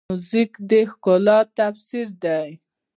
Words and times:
موزیک 0.09 0.51
د 0.69 0.71
ښکلا 0.91 1.39
تفسیر 1.57 2.07
دی. 2.23 2.47